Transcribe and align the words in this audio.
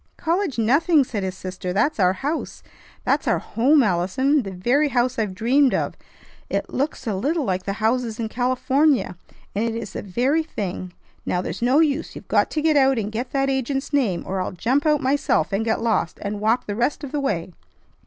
"College 0.17 0.57
nothing!" 0.57 1.03
said 1.03 1.21
his 1.21 1.37
sister. 1.37 1.73
"That's 1.73 1.99
our 1.99 2.13
house. 2.13 2.63
That's 3.05 3.27
our 3.27 3.37
home, 3.37 3.83
Allison. 3.83 4.41
The 4.41 4.49
very 4.49 4.87
house 4.89 5.19
I've 5.19 5.35
dreamed 5.35 5.75
of. 5.75 5.93
It 6.49 6.71
looks 6.71 7.05
a 7.05 7.13
little 7.13 7.45
like 7.45 7.65
the 7.65 7.73
houses 7.73 8.19
in 8.19 8.27
California, 8.27 9.15
and 9.53 9.63
it 9.63 9.75
is 9.75 9.93
the 9.93 10.01
very 10.01 10.41
thing. 10.41 10.93
Now, 11.23 11.39
there's 11.43 11.61
no 11.61 11.81
use; 11.81 12.15
you've 12.15 12.27
got 12.27 12.49
to 12.49 12.63
get 12.63 12.75
out 12.75 12.97
and 12.97 13.11
get 13.11 13.29
that 13.33 13.47
agent's 13.47 13.93
name, 13.93 14.23
or 14.25 14.41
I'll 14.41 14.53
jump 14.53 14.87
out 14.87 15.01
myself, 15.01 15.53
and 15.53 15.63
get 15.63 15.81
lost, 15.83 16.17
and 16.23 16.39
walk 16.39 16.65
the 16.65 16.75
rest 16.75 17.03
of 17.03 17.11
the 17.11 17.19
way!" 17.19 17.53